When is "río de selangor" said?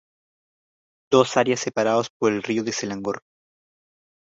2.41-3.21